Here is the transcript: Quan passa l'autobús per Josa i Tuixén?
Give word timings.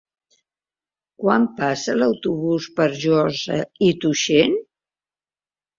Quan 1.23 1.45
passa 1.59 1.95
l'autobús 1.99 2.71
per 2.81 2.89
Josa 3.05 3.61
i 3.91 3.95
Tuixén? 4.07 4.63